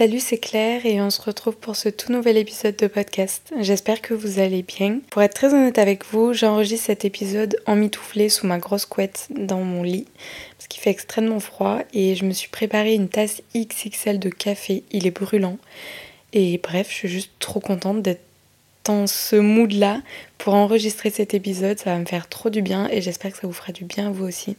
[0.00, 3.52] Salut, c'est Claire et on se retrouve pour ce tout nouvel épisode de podcast.
[3.60, 5.00] J'espère que vous allez bien.
[5.10, 9.60] Pour être très honnête avec vous, j'enregistre cet épisode emmitouflé sous ma grosse couette dans
[9.60, 10.06] mon lit
[10.56, 14.84] parce qu'il fait extrêmement froid et je me suis préparé une tasse XXL de café.
[14.90, 15.58] Il est brûlant.
[16.32, 18.24] Et bref, je suis juste trop contente d'être
[18.84, 20.00] dans ce mood là
[20.38, 21.78] pour enregistrer cet épisode.
[21.78, 24.06] Ça va me faire trop du bien et j'espère que ça vous fera du bien
[24.06, 24.56] à vous aussi.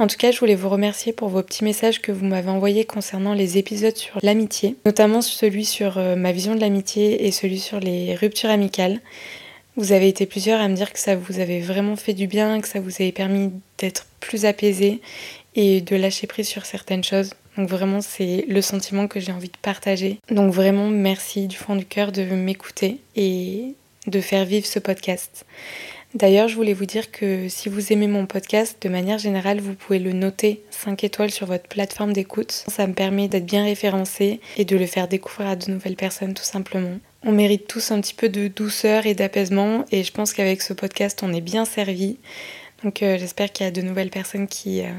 [0.00, 2.86] En tout cas, je voulais vous remercier pour vos petits messages que vous m'avez envoyés
[2.86, 7.58] concernant les épisodes sur l'amitié, notamment celui sur euh, ma vision de l'amitié et celui
[7.58, 8.98] sur les ruptures amicales.
[9.76, 12.62] Vous avez été plusieurs à me dire que ça vous avait vraiment fait du bien,
[12.62, 15.02] que ça vous avait permis d'être plus apaisé
[15.54, 17.34] et de lâcher prise sur certaines choses.
[17.58, 20.18] Donc vraiment, c'est le sentiment que j'ai envie de partager.
[20.30, 23.74] Donc vraiment, merci du fond du cœur de m'écouter et
[24.06, 25.44] de faire vivre ce podcast.
[26.14, 29.74] D'ailleurs, je voulais vous dire que si vous aimez mon podcast, de manière générale, vous
[29.74, 32.64] pouvez le noter 5 étoiles sur votre plateforme d'écoute.
[32.66, 36.34] Ça me permet d'être bien référencé et de le faire découvrir à de nouvelles personnes
[36.34, 36.98] tout simplement.
[37.22, 40.72] On mérite tous un petit peu de douceur et d'apaisement et je pense qu'avec ce
[40.72, 42.16] podcast, on est bien servi.
[42.82, 44.90] Donc euh, j'espère qu'il y a de nouvelles personnes qui, euh,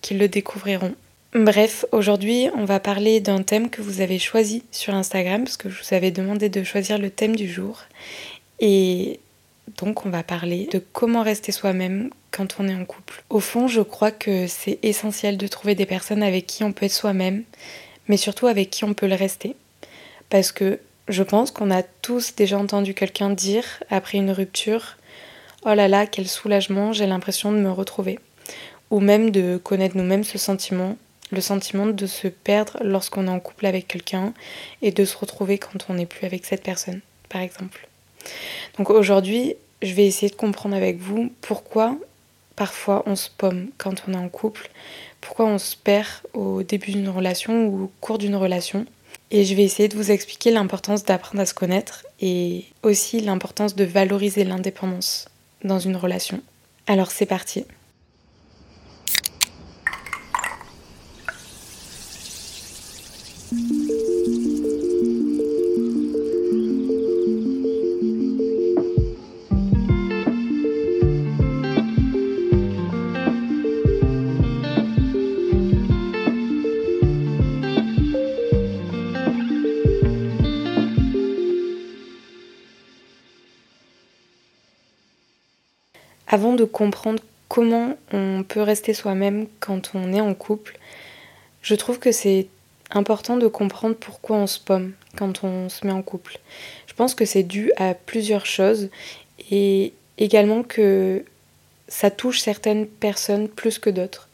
[0.00, 0.94] qui le découvriront.
[1.34, 5.68] Bref, aujourd'hui, on va parler d'un thème que vous avez choisi sur Instagram parce que
[5.68, 7.82] je vous avais demandé de choisir le thème du jour.
[8.60, 9.20] Et
[9.78, 13.22] donc on va parler de comment rester soi-même quand on est en couple.
[13.30, 16.86] Au fond, je crois que c'est essentiel de trouver des personnes avec qui on peut
[16.86, 17.44] être soi-même,
[18.08, 19.54] mais surtout avec qui on peut le rester.
[20.30, 24.96] Parce que je pense qu'on a tous déjà entendu quelqu'un dire, après une rupture,
[25.64, 28.18] Oh là là, quel soulagement, j'ai l'impression de me retrouver.
[28.90, 30.96] Ou même de connaître nous-mêmes ce sentiment,
[31.30, 34.32] le sentiment de se perdre lorsqu'on est en couple avec quelqu'un
[34.82, 37.88] et de se retrouver quand on n'est plus avec cette personne, par exemple.
[38.76, 41.96] Donc aujourd'hui, je vais essayer de comprendre avec vous pourquoi
[42.56, 44.68] parfois on se pomme quand on est en couple,
[45.20, 48.84] pourquoi on se perd au début d'une relation ou au cours d'une relation.
[49.30, 53.76] Et je vais essayer de vous expliquer l'importance d'apprendre à se connaître et aussi l'importance
[53.76, 55.28] de valoriser l'indépendance
[55.62, 56.40] dans une relation.
[56.86, 57.64] Alors c'est parti.
[86.28, 90.78] Avant de comprendre comment on peut rester soi-même quand on est en couple,
[91.62, 92.46] je trouve que c'est
[92.90, 96.38] important de comprendre pourquoi on se pomme quand on se met en couple.
[96.86, 98.90] Je pense que c'est dû à plusieurs choses
[99.50, 101.24] et également que
[101.88, 104.28] ça touche certaines personnes plus que d'autres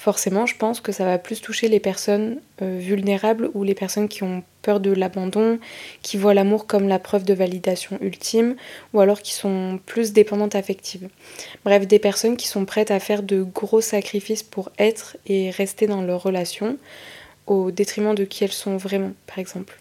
[0.00, 4.08] forcément, je pense que ça va plus toucher les personnes euh, vulnérables ou les personnes
[4.08, 5.58] qui ont peur de l'abandon,
[6.02, 8.56] qui voient l'amour comme la preuve de validation ultime,
[8.92, 11.08] ou alors qui sont plus dépendantes affectives.
[11.64, 15.86] Bref, des personnes qui sont prêtes à faire de gros sacrifices pour être et rester
[15.86, 16.76] dans leur relation,
[17.46, 19.78] au détriment de qui elles sont vraiment, par exemple.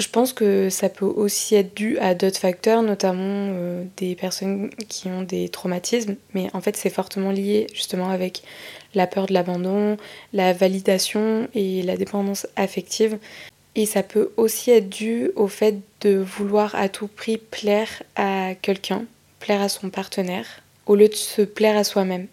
[0.00, 4.70] Je pense que ça peut aussi être dû à d'autres facteurs, notamment euh, des personnes
[4.88, 8.42] qui ont des traumatismes, mais en fait c'est fortement lié justement avec
[8.94, 9.98] la peur de l'abandon,
[10.32, 13.18] la validation et la dépendance affective.
[13.76, 18.54] Et ça peut aussi être dû au fait de vouloir à tout prix plaire à
[18.60, 19.04] quelqu'un,
[19.38, 20.46] plaire à son partenaire,
[20.86, 22.26] au lieu de se plaire à soi-même.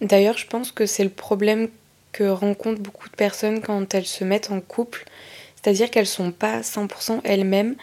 [0.00, 1.68] D'ailleurs, je pense que c'est le problème
[2.12, 5.04] que rencontrent beaucoup de personnes quand elles se mettent en couple
[5.62, 7.74] c'est-à-dire qu'elles sont pas 100% elles-mêmes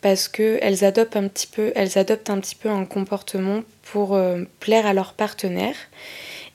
[0.00, 4.86] parce qu'elles adoptent un petit peu, adoptent un petit peu un comportement pour euh, plaire
[4.86, 5.76] à leur partenaire.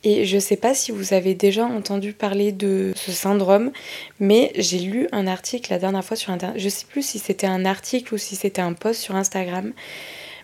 [0.10, 3.74] Et je ne sais pas si vous avez déjà entendu parler de ce syndrome,
[4.22, 6.58] mais j'ai lu un article la dernière fois sur Internet.
[6.58, 9.74] Je ne sais plus si c'était un article ou si c'était un post sur Instagram,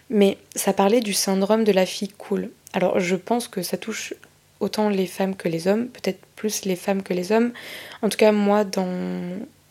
[0.10, 2.50] mais ça parlait du syndrome de la fille cool.
[2.74, 4.13] Alors je pense que ça touche
[4.60, 7.54] autant les femmes que les hommes, peut-être plus les femmes que les hommes.
[8.01, 8.89] En tout cas, moi, dans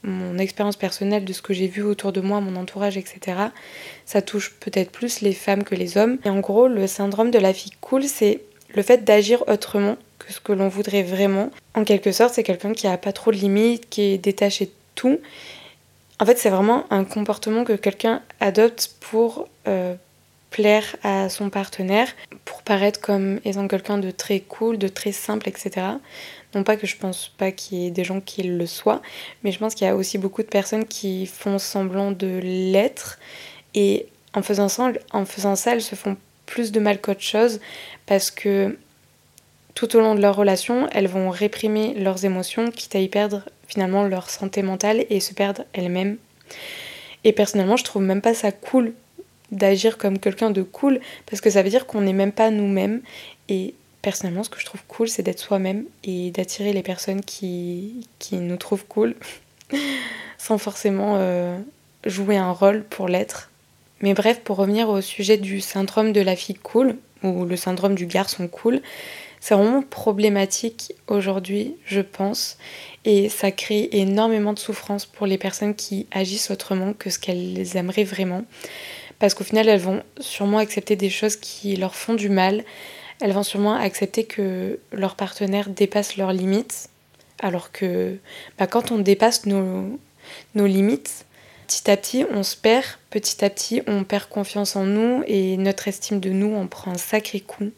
[0.05, 3.37] mon expérience personnelle de ce que j'ai vu autour de moi, mon entourage, etc.,
[4.07, 6.17] ça touche peut-être plus les femmes que les hommes.
[6.25, 8.41] Et en gros, le syndrome de la fille cool, c'est
[8.75, 11.51] le fait d'agir autrement que ce que l'on voudrait vraiment.
[11.75, 14.71] En quelque sorte, c'est quelqu'un qui a pas trop de limites, qui est détaché de
[14.95, 15.19] tout.
[16.21, 19.95] En fait, c'est vraiment un comportement que quelqu'un adopte pour euh,
[20.51, 22.09] plaire à son partenaire,
[22.45, 25.87] pour paraître comme étant quelqu'un de très cool, de très simple, etc.
[26.55, 29.03] Non pas que je pense pas qu'il y ait des gens qui le soient,
[29.43, 33.19] mais je pense qu'il y a aussi beaucoup de personnes qui font semblant de l'être
[33.75, 36.17] et en faisant, ça, en faisant ça, elles se font
[36.47, 37.61] plus de mal qu'autre chose
[38.07, 38.77] parce que
[39.75, 43.43] tout au long de leur relation, elles vont réprimer leurs émotions, quitte à y perdre
[43.67, 46.19] finalement leur santé mentale et se perdre elles-mêmes.
[47.25, 48.93] Et personnellement, je trouve même pas ça cool
[49.51, 53.01] d'agir comme quelqu'un de cool parce que ça veut dire qu'on n'est même pas nous-mêmes
[53.49, 58.05] et personnellement, ce que je trouve cool, c'est d'être soi-même et d'attirer les personnes qui,
[58.33, 59.15] nous trouvent cool,
[60.39, 61.57] sans forcément euh,
[62.05, 63.52] jouer un rôle pour l'être.
[64.03, 67.95] Mais bref, pour revenir au sujet du syndrome de la fille cool, ou le syndrome
[67.95, 68.83] du garçon cool,
[69.41, 72.59] c'est vraiment problématique aujourd'hui, je pense,
[73.05, 77.77] et ça crée énormément de souffrance pour les personnes qui agissent autrement que ce qu'elles
[77.77, 78.45] aimeraient vraiment.
[79.19, 82.65] Parce qu'au final, elles vont sûrement accepter des choses qui leur font du mal,
[83.21, 86.89] elles vont sûrement accepter que leur partenaire dépasse leurs limites,
[87.41, 88.19] alors que
[88.59, 89.99] bah, quand on dépasse nos,
[90.55, 91.25] nos limites,
[91.73, 95.57] petit à petit on se perd, petit à petit on perd confiance en nous et
[95.57, 97.71] notre estime de nous en prend un sacré coup.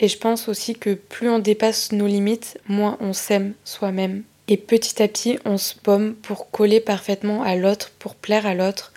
[0.00, 4.22] Et je pense aussi que plus on dépasse nos limites, moins on s'aime soi-même.
[4.46, 8.54] Et petit à petit, on se pomme pour coller parfaitement à l'autre, pour plaire à
[8.54, 8.94] l'autre,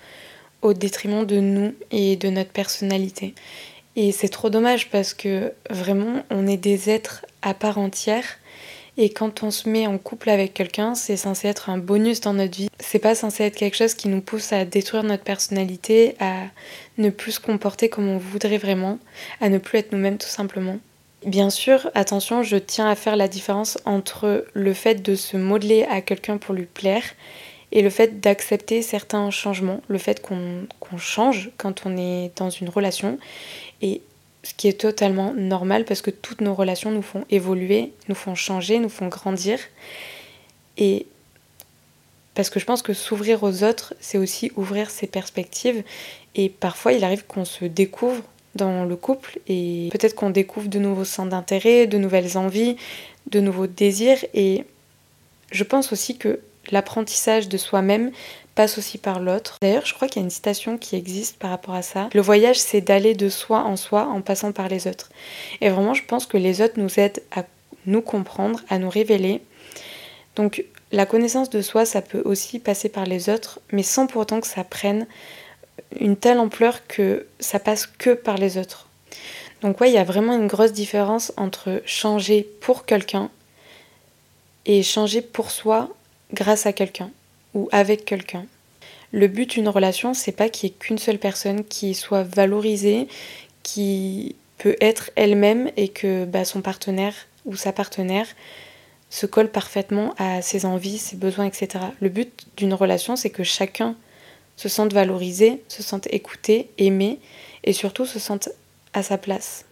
[0.62, 3.34] au détriment de nous et de notre personnalité.
[3.98, 8.38] Et c'est trop dommage parce que vraiment, on est des êtres à part entière.
[9.04, 12.36] Et quand on se met en couple avec quelqu'un, c'est censé être un bonus dans
[12.36, 12.70] notre vie.
[12.78, 16.36] C'est pas censé être quelque chose qui nous pousse à détruire notre personnalité, à
[17.00, 19.00] ne plus se comporter comme on voudrait vraiment,
[19.40, 20.78] à ne plus être nous-mêmes tout simplement.
[21.26, 25.84] Bien sûr, attention, je tiens à faire la différence entre le fait de se modeler
[25.90, 27.04] à quelqu'un pour lui plaire
[27.72, 30.68] et le fait d'accepter certains changements, le fait qu'on
[31.00, 33.18] change quand on est dans une relation,
[33.82, 34.04] et
[34.44, 38.36] ce qui est totalement normal parce que toutes nos relations nous font évoluer, nous font
[38.36, 39.60] changer, nous font grandir.
[40.78, 41.06] Et
[42.34, 45.84] parce que je pense que s'ouvrir aux autres, c'est aussi ouvrir ses perspectives.
[46.36, 48.24] Et parfois, il arrive qu'on se découvre
[48.56, 52.76] dans le couple et peut-être qu'on découvre de nouveaux centres d'intérêt, de nouvelles envies,
[53.30, 54.18] de nouveaux désirs.
[54.34, 54.66] Et
[55.52, 56.40] je pense aussi que
[56.70, 58.12] l'apprentissage de soi-même
[58.56, 59.58] passe aussi par l'autre.
[59.62, 62.10] D'ailleurs, je crois qu'il y a une citation qui existe par rapport à ça.
[62.14, 65.10] Le voyage, c'est d'aller de soi en soi en passant par les autres.
[65.62, 67.44] Et vraiment, je pense que les autres nous aident à
[67.86, 69.42] nous comprendre, à nous révéler.
[70.36, 74.22] Donc, la connaissance de soi, ça peut aussi passer par les autres, mais sans pour
[74.22, 75.08] autant que ça prenne
[76.00, 78.88] une telle ampleur que ça passe que par les autres.
[79.62, 83.30] Donc ouais, il y a vraiment une grosse différence entre changer pour quelqu'un
[84.66, 85.90] et changer pour soi
[86.34, 87.12] grâce à quelqu'un
[87.54, 88.46] ou avec quelqu'un.
[89.12, 93.08] Le but d'une relation, c'est pas qu'il y ait qu'une seule personne qui soit valorisée,
[93.64, 97.14] qui peut être elle-même et que bah, son partenaire
[97.46, 98.28] ou sa partenaire
[99.10, 101.84] se colle parfaitement à ses envies, ses besoins, etc.
[102.00, 103.96] Le but d'une relation, c'est que chacun
[104.56, 107.20] se sente valorisé, se sente écouté, aimé
[107.64, 108.50] et surtout se sente
[108.94, 109.66] à sa place.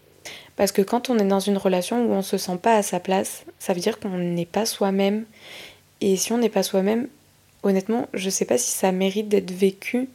[0.58, 2.84] Parce que quand on est dans une relation où on ne se sent pas à
[2.84, 5.26] sa place, ça veut dire qu'on n'est pas soi-même.
[6.02, 7.08] Et si on n'est pas soi-même,
[7.64, 10.10] honnêtement, je sais pas si ça mérite d'être vécu.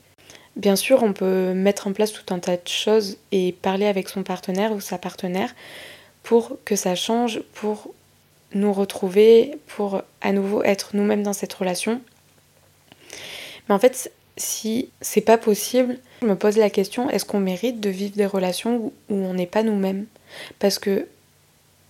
[0.56, 4.08] Bien sûr, on peut mettre en place tout un tas de choses et parler avec
[4.08, 5.54] son partenaire ou sa partenaire
[6.22, 7.92] pour que ça change, pour
[8.54, 12.00] nous retrouver, pour à nouveau être nous-mêmes dans cette relation.
[13.68, 17.80] Mais en fait, si c'est pas possible, je me pose la question est-ce qu'on mérite
[17.80, 20.06] de vivre des relations où on n'est pas nous-mêmes?
[20.58, 21.06] Parce que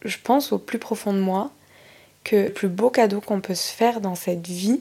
[0.04, 1.50] je pense au plus profond de moi
[2.24, 4.80] que le plus beau cadeau qu'on peut se faire dans cette vie,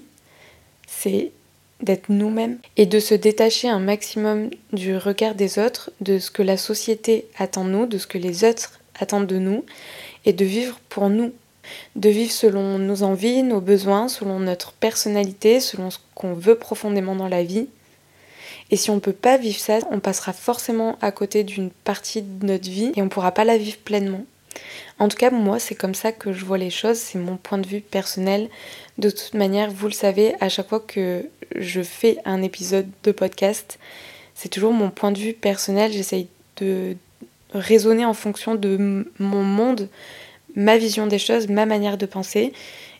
[0.88, 1.32] c'est
[1.82, 6.42] d'être nous-mêmes et de se détacher un maximum du regard des autres, de ce que
[6.42, 9.66] la société attend de nous, de ce que les autres attendent de nous,
[10.26, 11.34] et de vivre pour nous,
[11.96, 17.16] de vivre selon nos envies, nos besoins, selon notre personnalité, selon ce qu'on veut profondément
[17.16, 17.68] dans la vie.
[18.72, 22.22] Et si on ne peut pas vivre ça, on passera forcément à côté d'une partie
[22.22, 24.26] de notre vie et on ne pourra pas la vivre pleinement.
[25.00, 27.58] En tout cas, moi, c'est comme ça que je vois les choses, c'est mon point
[27.58, 28.50] de vue personnel.
[28.98, 33.12] De toute manière, vous le savez, à chaque fois que je fais un épisode de
[33.12, 33.80] podcast,
[34.36, 35.92] c'est toujours mon point de vue personnel.
[35.92, 36.96] J'essaye de
[37.54, 39.90] raisonner en fonction de mon monde,
[40.56, 42.54] ma vision des choses, ma manière de penser.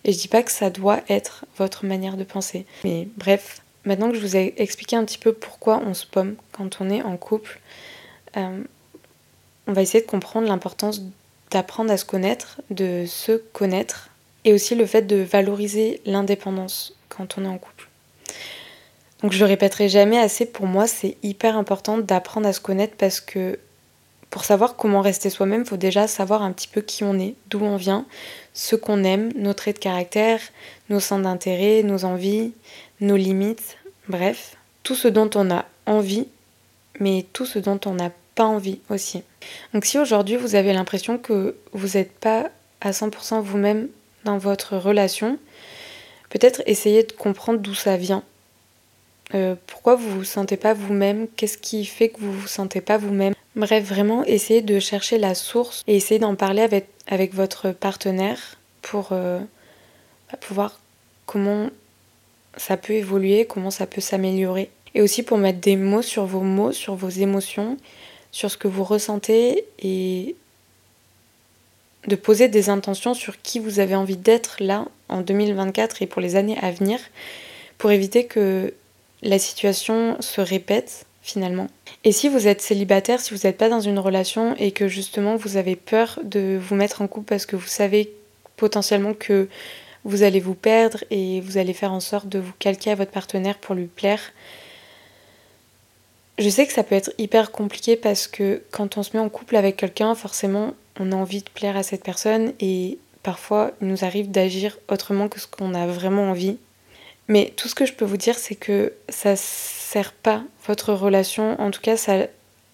[0.04, 2.66] Et je dis pas que ça doit être votre manière de penser.
[2.84, 6.36] Mais bref, maintenant que je vous ai expliqué un petit peu pourquoi on se pomme
[6.52, 7.60] quand on est en couple,
[8.38, 8.64] euh,
[9.68, 11.02] on va essayer de comprendre l'importance
[11.54, 14.10] d'apprendre à se connaître, de se connaître,
[14.44, 17.88] et aussi le fait de valoriser l'indépendance quand on est en couple.
[19.22, 22.96] Donc je le répéterai jamais assez, pour moi c'est hyper important d'apprendre à se connaître
[22.98, 23.60] parce que
[24.30, 27.36] pour savoir comment rester soi-même, il faut déjà savoir un petit peu qui on est,
[27.50, 28.06] d'où on vient,
[28.54, 30.40] ce qu'on aime, nos traits de caractère,
[30.90, 32.52] nos centres d'intérêt, nos envies,
[33.00, 33.78] nos limites,
[34.10, 36.28] bref, tout ce dont on a envie,
[37.00, 39.24] mais tout ce dont on n'a pas envie aussi.
[39.74, 42.50] Donc si aujourd'hui vous avez l'impression que vous n'êtes pas
[42.82, 43.88] à 100% vous-même
[44.25, 45.38] dans votre relation,
[46.30, 48.24] peut-être essayez de comprendre d'où ça vient.
[49.34, 51.28] Euh, pourquoi vous vous sentez pas vous-même?
[51.36, 53.34] Qu'est-ce qui fait que vous vous sentez pas vous-même?
[53.56, 56.62] Bref, vraiment essayez de chercher la source et essayez d'en parler
[57.08, 59.40] avec, votre partenaire pour euh,
[60.32, 60.80] bah, voir
[61.25, 61.70] comment
[62.58, 64.70] ça peut évoluer, comment ça peut s'améliorer.
[64.96, 67.78] Et aussi pour mettre des mots sur vos mots, sur vos émotions,
[68.34, 70.36] sur ce que vous ressentez et
[72.08, 76.22] de poser des intentions sur qui vous avez envie d'être là en 2024 et pour
[76.22, 77.00] les années à venir
[77.78, 78.74] pour éviter que
[79.22, 81.68] la situation se répète finalement.
[82.04, 85.38] Et si vous êtes célibataire, si vous n'êtes pas dans une relation et que justement
[85.38, 88.12] vous avez peur de vous mettre en couple parce que vous savez
[88.58, 89.48] potentiellement que
[90.04, 93.12] vous allez vous perdre et vous allez faire en sorte de vous calquer à votre
[93.12, 94.22] partenaire pour lui plaire,
[96.38, 99.30] je sais que ça peut être hyper compliqué parce que quand on se met en
[99.30, 103.88] couple avec quelqu'un, forcément, on a envie de plaire à cette personne et parfois il
[103.88, 106.58] nous arrive d'agir autrement que ce qu'on a vraiment envie.
[107.28, 111.60] Mais tout ce que je peux vous dire, c'est que ça sert pas votre relation,
[111.62, 112.28] en tout cas, ça,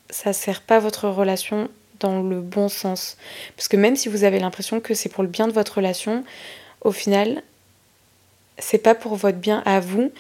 [0.10, 3.18] ça sert pas votre relation dans le bon sens.
[3.56, 6.24] Parce que même si vous avez l'impression que c'est pour le bien de votre relation,
[6.82, 7.44] au final,
[8.58, 10.12] c'est pas pour votre bien à vous.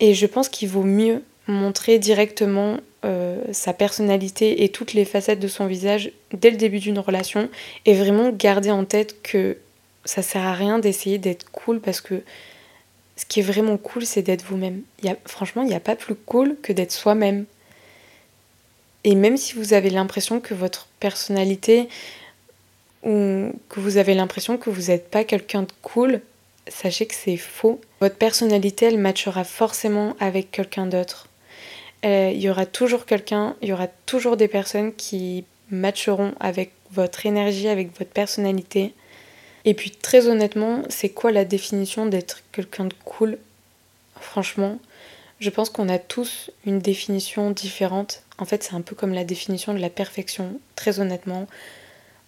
[0.00, 5.38] Et je pense qu'il vaut mieux montrer directement euh, sa personnalité et toutes les facettes
[5.38, 7.48] de son visage dès le début d'une relation
[7.84, 9.56] et vraiment garder en tête que
[10.04, 12.22] ça sert à rien d'essayer d'être cool parce que
[13.16, 14.82] ce qui est vraiment cool c'est d'être vous-même.
[15.26, 17.44] franchement, il n'y a pas plus cool que d'être soi-même.
[19.04, 21.88] Et même si vous avez l'impression que votre personnalité
[23.04, 26.20] ou que vous avez l'impression que vous n'êtes pas quelqu'un de cool,
[26.66, 27.80] sachez que c'est faux.
[28.00, 31.25] Votre personnalité, elle matchera forcément avec quelqu'un d'autre.
[32.06, 36.72] Euh, il y aura toujours quelqu'un, il y aura toujours des personnes qui matcheront avec
[36.92, 38.94] votre énergie, avec votre personnalité.
[39.64, 43.38] Et puis très honnêtement, c'est quoi la définition d'être quelqu'un de cool?
[44.20, 44.78] Franchement,
[45.40, 48.22] je pense qu'on a tous une définition différente.
[48.38, 51.48] En fait, c'est un peu comme la définition de la perfection, très honnêtement,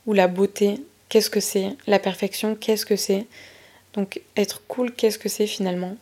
[0.06, 0.82] ou la beauté.
[1.08, 1.76] Qu'est-ce que c'est?
[1.86, 3.26] La perfection, qu'est-ce que c'est?
[3.94, 5.96] Donc être cool, qu'est-ce que c'est finalement?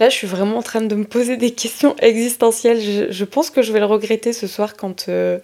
[0.00, 3.10] Là, je suis vraiment en train de me poser des questions existentielles.
[3.10, 5.38] Je, pense que je vais le regretter ce soir quand, euh,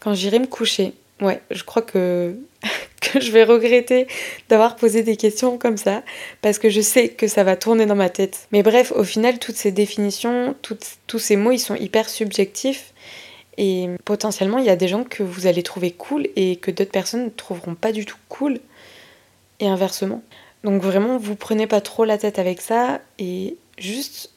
[0.00, 0.92] quand j'irai me coucher.
[1.20, 2.34] Ouais, je crois que,
[3.00, 4.06] que je vais regretter
[4.48, 6.02] d'avoir posé des questions comme ça,
[6.40, 8.48] parce que je sais que ça va tourner dans ma tête.
[8.50, 12.92] Mais bref, au final, toutes ces définitions, tous ces mots, ils sont hyper subjectifs.
[13.58, 16.90] Et potentiellement, il y a des gens que vous allez trouver cool et que d'autres
[16.90, 18.58] personnes ne trouveront pas du tout cool.
[19.60, 20.22] Et inversement.
[20.64, 24.30] Donc vraiment, vous prenez pas trop la tête avec ça et Juste,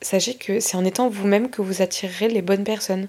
[0.00, 3.08] sachez que c'est en étant vous-même que vous attirerez les bonnes personnes.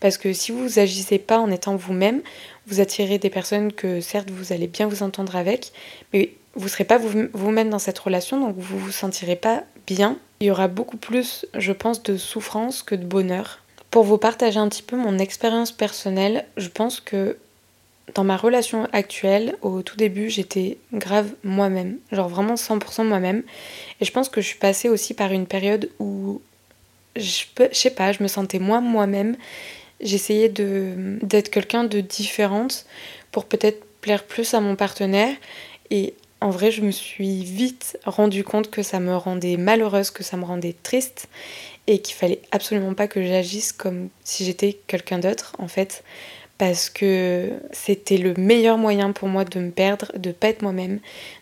[0.00, 2.22] Parce que si vous agissez pas en étant vous-même,
[2.66, 5.72] vous attirez des personnes que certes vous allez bien vous entendre avec,
[6.12, 10.18] mais vous ne serez pas vous-même dans cette relation, donc vous vous sentirez pas bien.
[10.40, 13.60] Il y aura beaucoup plus, je pense, de souffrance que de bonheur.
[13.90, 17.36] Pour vous partager un petit peu mon expérience personnelle, je pense que
[18.14, 23.42] dans ma relation actuelle, au tout début, j'étais grave moi-même, genre vraiment 100% moi-même.
[24.00, 26.42] Et je pense que je suis passée aussi par une période où
[27.16, 29.36] je, peux, je sais pas, je me sentais moins moi-même.
[30.00, 32.84] J'essayais d'être quelqu'un de différente
[33.32, 35.34] pour peut-être plaire plus à mon partenaire.
[35.90, 40.22] Et en vrai, je me suis vite rendu compte que ça me rendait malheureuse, que
[40.22, 41.28] ça me rendait triste
[41.86, 46.02] et qu'il fallait absolument pas que j'agisse comme si j'étais quelqu'un d'autre en fait
[46.58, 51.00] parce que c'était le meilleur moyen pour moi de me perdre, de pas être moi-même,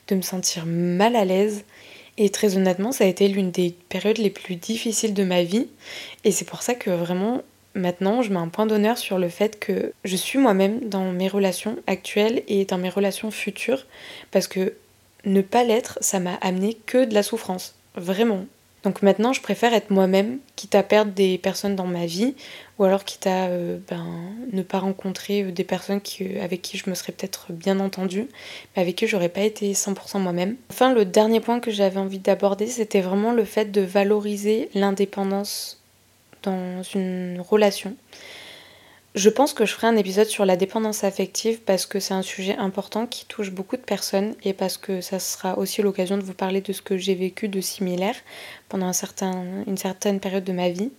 [0.09, 1.65] de me sentir mal à l'aise.
[2.19, 5.69] Et très honnêtement, ça a été l'une des périodes les plus difficiles de ma vie.
[6.25, 7.43] Et c'est pour ça que vraiment,
[7.75, 11.29] maintenant, je mets un point d'honneur sur le fait que je suis moi-même dans mes
[11.29, 13.87] relations actuelles et dans mes relations futures.
[14.31, 14.75] Parce que
[15.25, 17.75] ne pas l'être, ça m'a amené que de la souffrance.
[17.97, 18.47] Vraiment.
[18.83, 22.35] Donc maintenant, je préfère être moi-même, quitte à perdre des personnes dans ma vie,
[22.79, 24.05] ou alors quitte à euh, ben,
[24.53, 28.27] ne pas rencontrer euh, des personnes euh, avec qui je me serais peut-être bien entendue,
[28.75, 30.57] mais avec qui j'aurais pas été 100% moi-même.
[30.71, 35.81] Enfin, le dernier point que j'avais envie d'aborder, c'était vraiment le fait de valoriser l'indépendance
[36.43, 37.95] dans une relation.
[39.15, 42.23] Je pense que je ferai un épisode sur la dépendance affective parce que c'est un
[42.23, 46.23] sujet important qui touche beaucoup de personnes et parce que ça sera aussi l'occasion de
[46.23, 48.17] vous parler de ce que j'ai vécu de similaire
[48.71, 50.91] pendant une certaine période de ma vie.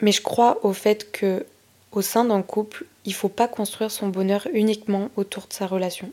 [0.00, 1.46] Mais je crois au fait que
[1.92, 6.10] au sein d'un couple, il faut pas construire son bonheur uniquement autour de sa relation.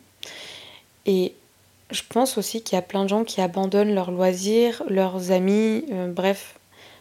[1.07, 1.33] Et
[1.89, 5.85] je pense aussi qu'il y a plein de gens qui abandonnent leurs loisirs, leurs amis,
[5.91, 6.59] euh, bref,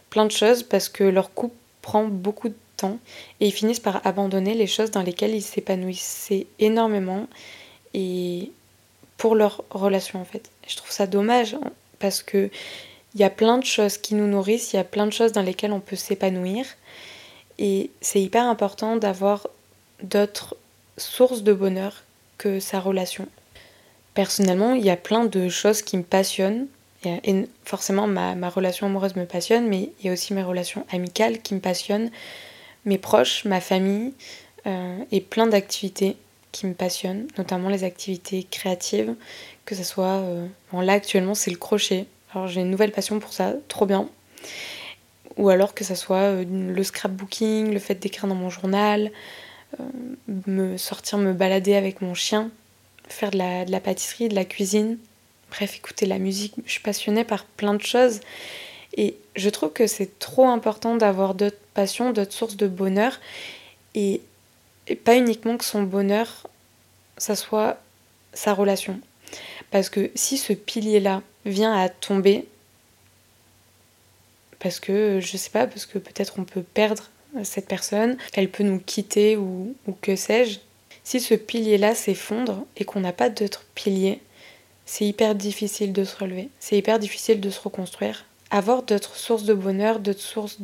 [0.08, 1.54] plein de choses parce que leur couple
[1.90, 2.98] prend beaucoup de temps
[3.40, 7.26] et ils finissent par abandonner les choses dans lesquelles ils s'épanouissaient énormément
[7.94, 8.52] et
[9.16, 10.50] pour leur relation en fait.
[10.68, 12.48] Je trouve ça dommage hein, parce que
[13.14, 15.32] il y a plein de choses qui nous nourrissent, il y a plein de choses
[15.32, 16.64] dans lesquelles on peut s'épanouir
[17.58, 19.48] et c'est hyper important d'avoir
[20.04, 20.56] d'autres
[20.96, 22.04] sources de bonheur
[22.38, 23.26] que sa relation.
[24.14, 26.68] Personnellement, il y a plein de choses qui me passionnent
[27.04, 30.84] et forcément, ma, ma, relation amoureuse me passionne, mais il y a aussi mes relations
[30.90, 32.10] amicales qui me passionnent,
[32.84, 34.12] mes proches, ma famille,
[34.66, 36.16] euh, et plein d'activités
[36.52, 39.14] qui me passionnent, notamment les activités créatives,
[39.64, 40.18] que ce soit...
[40.18, 42.06] Euh, bon, là, actuellement, c'est le crochet.
[42.34, 44.08] Alors, j'ai une nouvelle passion pour ça, trop bien.
[45.36, 49.10] Ou alors que ce soit euh, le scrapbooking, le fait d'écrire dans mon journal,
[50.26, 52.50] me sortir me balader avec mon chien,
[53.08, 54.98] faire de la, de la pâtisserie, de la cuisine,
[55.50, 56.54] bref, écouter la musique.
[56.64, 58.20] Je suis passionnée par plein de choses.
[58.96, 63.20] Et je trouve que c'est trop important d'avoir d'autres passions, d'autres sources de bonheur.
[63.94, 64.22] Et,
[65.04, 66.48] pas uniquement que son bonheur,
[67.16, 67.78] ça soit
[68.32, 68.98] sa relation.
[69.70, 72.46] Parce que si ce pilier-là vient à tomber,
[74.58, 77.08] parce que, je sais pas, parce que peut-être on peut perdre
[77.44, 80.58] cette personne, elle peut nous quitter ou, ou que sais-je.
[81.04, 84.20] Si ce pilier-là s'effondre et qu'on n'a pas d'autres piliers,
[84.90, 88.24] c'est hyper difficile de se relever, c'est hyper difficile de se reconstruire.
[88.50, 90.58] Avoir d'autres sources de bonheur, d'autres sources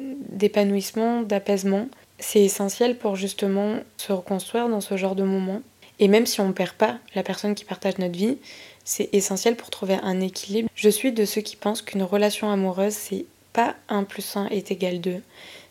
[0.00, 1.86] d'épanouissement, d'apaisement,
[2.18, 5.62] c'est essentiel pour justement se reconstruire dans ce genre de moment.
[6.00, 8.38] Et même si on ne perd pas la personne qui partage notre vie,
[8.84, 10.68] c'est essentiel pour trouver un équilibre.
[10.74, 14.72] Je suis de ceux qui pensent qu'une relation amoureuse, c'est pas 1 plus 1 est
[14.72, 15.22] égal 2,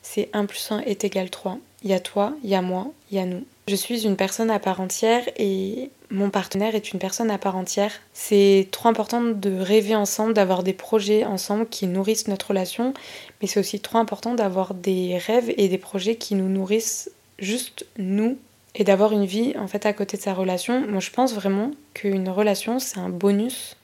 [0.02, 1.58] c'est 1 plus 1 est égal 3.
[1.84, 3.44] Il y a toi, il y a moi, il y a nous.
[3.68, 7.58] Je suis une personne à part entière et mon partenaire est une personne à part
[7.58, 7.92] entière.
[8.14, 12.94] C'est trop important de rêver ensemble, d'avoir des projets ensemble qui nourrissent notre relation,
[13.42, 17.86] mais c'est aussi trop important d'avoir des rêves et des projets qui nous nourrissent juste
[17.98, 18.38] nous
[18.76, 20.88] et d'avoir une vie en fait à côté de sa relation.
[20.88, 23.76] Moi je pense vraiment qu'une relation c'est un bonus.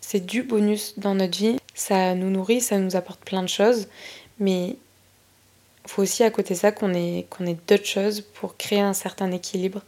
[0.00, 1.56] C'est du bonus dans notre vie.
[1.74, 3.88] Ça nous nourrit, ça nous apporte plein de choses,
[4.38, 4.76] mais
[5.86, 8.92] faut aussi à côté de ça qu'on ait, qu'on ait d'autres choses pour créer un
[8.92, 9.82] certain équilibre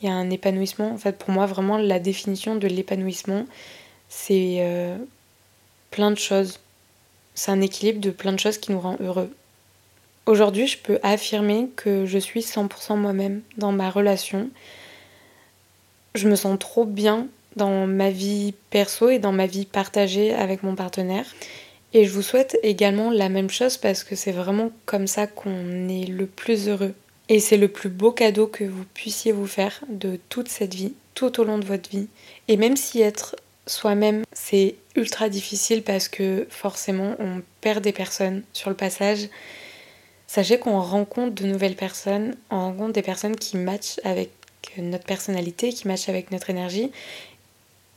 [0.00, 0.90] il y a un épanouissement.
[0.90, 3.46] En fait, pour moi, vraiment, la définition de l'épanouissement,
[4.08, 4.96] c'est euh,
[5.90, 6.60] plein de choses.
[7.34, 9.34] C'est un équilibre de plein de choses qui nous rend heureux.
[10.26, 14.50] Aujourd'hui, je peux affirmer que je suis 100% moi-même dans ma relation.
[16.14, 20.62] Je me sens trop bien dans ma vie perso et dans ma vie partagée avec
[20.62, 21.26] mon partenaire.
[21.94, 25.88] Et je vous souhaite également la même chose parce que c'est vraiment comme ça qu'on
[25.88, 26.94] est le plus heureux.
[27.28, 30.94] Et c'est le plus beau cadeau que vous puissiez vous faire de toute cette vie,
[31.14, 32.08] tout au long de votre vie.
[32.46, 33.34] Et même si être
[33.66, 39.28] soi-même, c'est ultra difficile parce que forcément on perd des personnes sur le passage,
[40.28, 44.30] sachez qu'on rencontre de nouvelles personnes, on rencontre des personnes qui matchent avec
[44.78, 46.92] notre personnalité, qui matchent avec notre énergie.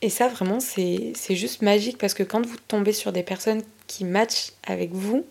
[0.02, 4.06] Et ça vraiment c'est juste magique parce que quand vous tombez sur des personnes qui
[4.06, 5.26] matchent avec vous,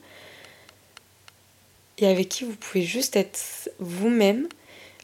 [1.99, 4.49] et avec qui vous pouvez juste être vous-même,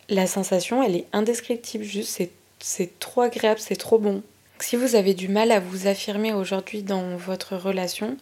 [0.08, 1.84] la sensation, elle est indescriptible.
[1.84, 2.22] Juste,
[2.60, 4.22] c'est trop agréable, c'est trop bon.
[4.60, 8.16] Si vous avez du mal à vous affirmer aujourd'hui dans votre relation,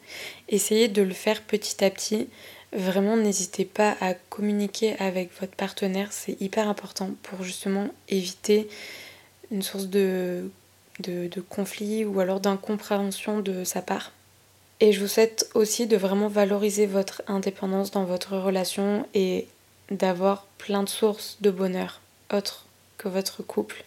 [0.48, 2.28] essayez de le faire petit à petit.
[2.72, 8.66] Vraiment, n'hésitez pas à communiquer avec votre partenaire, c'est hyper important pour justement éviter
[9.50, 10.50] une source de,
[11.00, 14.12] de, de conflit ou alors d'incompréhension de sa part.
[14.82, 19.46] Et je vous souhaite aussi de vraiment valoriser votre indépendance dans votre relation et
[19.92, 22.00] d'avoir plein de sources de bonheur
[22.32, 22.66] autres
[22.98, 23.84] que votre couple.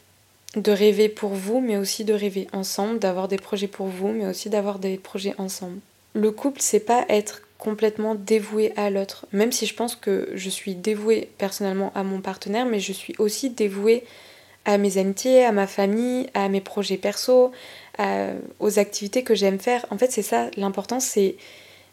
[0.55, 4.25] De rêver pour vous, mais aussi de rêver ensemble, d'avoir des projets pour vous, mais
[4.25, 5.79] aussi d'avoir des projets ensemble.
[6.13, 10.49] Le couple, c'est pas être complètement dévoué à l'autre, même si je pense que je
[10.49, 14.05] suis dévouée personnellement à mon partenaire, mais je suis aussi dévouée
[14.63, 17.51] à mes amitiés, à ma famille, à mes projets perso,
[18.59, 19.85] aux activités que j'aime faire.
[19.89, 21.35] En fait, c'est ça, l'important, c'est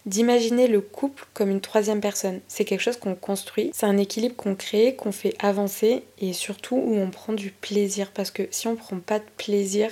[0.07, 2.41] d'imaginer le couple comme une troisième personne.
[2.49, 6.77] C'est quelque chose qu'on construit, c'est un équilibre qu'on crée, qu'on fait avancer et surtout
[6.77, 8.11] où on prend du plaisir.
[8.13, 9.91] Parce que si on prend pas de plaisir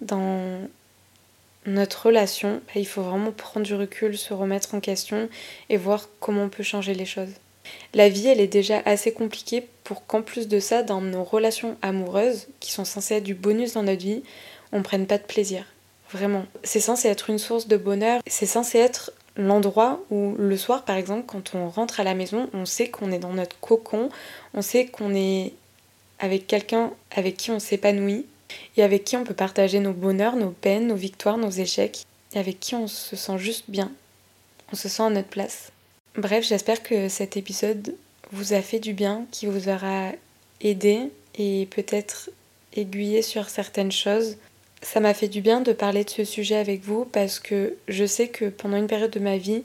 [0.00, 0.60] dans
[1.66, 5.28] notre relation, bah, il faut vraiment prendre du recul, se remettre en question
[5.68, 7.32] et voir comment on peut changer les choses.
[7.92, 11.76] La vie, elle est déjà assez compliquée pour qu'en plus de ça, dans nos relations
[11.82, 14.22] amoureuses, qui sont censées être du bonus dans notre vie,
[14.72, 15.64] on prenne pas de plaisir.
[16.12, 16.46] Vraiment.
[16.64, 18.20] C'est censé être une source de bonheur.
[18.26, 22.48] C'est censé être l'endroit où le soir, par exemple, quand on rentre à la maison,
[22.52, 24.08] on sait qu'on est dans notre cocon,
[24.54, 25.52] on sait qu'on est
[26.18, 28.26] avec quelqu'un avec qui on s'épanouit
[28.76, 32.04] et avec qui on peut partager nos bonheurs, nos peines, nos victoires, nos échecs,
[32.34, 33.92] et avec qui on se sent juste bien.
[34.72, 35.70] On se sent à notre place.
[36.16, 37.94] Bref, j'espère que cet épisode
[38.32, 40.12] vous a fait du bien, qui vous aura
[40.60, 42.30] aidé et peut-être
[42.74, 44.36] aiguillé sur certaines choses
[44.82, 48.04] ça m'a fait du bien de parler de ce sujet avec vous parce que je
[48.04, 49.62] sais que pendant une période de ma vie,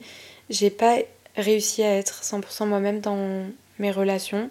[0.50, 0.98] j'ai pas
[1.36, 3.44] réussi à être 100% moi-même dans
[3.78, 4.48] mes relations.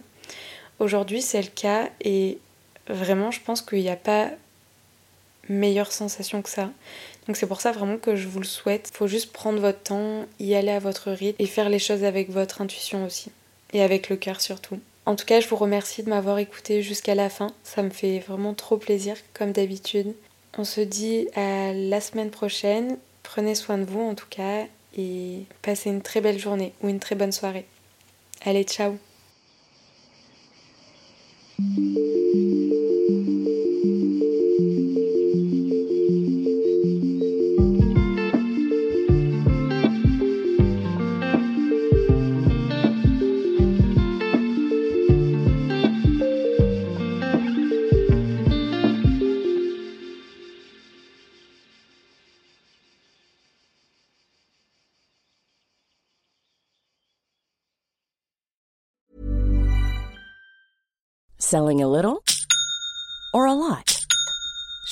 [0.80, 2.38] Aujourd'hui, c'est le cas et
[2.88, 4.30] vraiment, je pense qu'il n'y a pas
[5.49, 6.71] meilleure sensation que ça.
[7.28, 8.89] Donc c'est pour ça vraiment que je vous le souhaite.
[8.93, 12.04] Il faut juste prendre votre temps, y aller à votre rythme et faire les choses
[12.04, 13.32] avec votre intuition aussi.
[13.73, 14.80] Et avec le cœur surtout.
[15.06, 17.47] En tout cas, je vous remercie de m'avoir écouté jusqu'à la fin.
[17.63, 20.13] Ça me fait vraiment trop plaisir, comme d'habitude.
[20.58, 22.98] On se dit à la semaine prochaine.
[23.24, 27.00] Prenez soin de vous en tout cas et passez une très belle journée ou une
[27.00, 27.66] très bonne soirée.
[28.46, 28.98] Allez, ciao